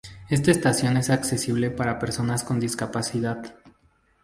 [0.31, 3.55] Esta estación es accesible para personas con discapacidad.